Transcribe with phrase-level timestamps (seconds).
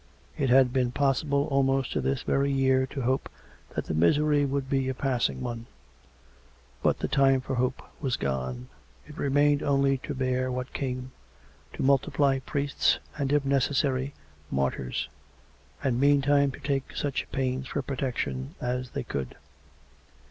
[0.35, 3.29] It had been possible almost to this very year to hope
[3.75, 5.67] that the misery would be a passing one;
[6.81, 8.67] but the time for hope was gone.
[9.05, 11.11] It remained only to bear what came,
[11.73, 14.15] to multiply priests, and, if necessary,
[14.49, 15.07] martyrs,
[15.83, 19.35] and meantime to take such pains for protection as they could.